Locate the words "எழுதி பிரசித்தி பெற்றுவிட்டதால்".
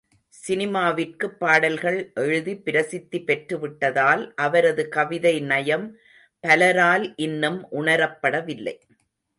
2.15-4.33